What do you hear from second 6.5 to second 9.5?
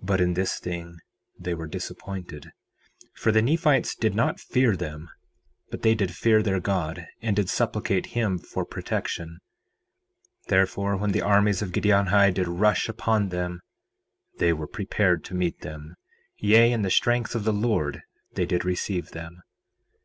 God and did supplicate him for protection;